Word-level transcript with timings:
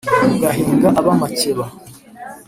ugahinga 0.35 0.87
ab’amakeba 0.99 1.65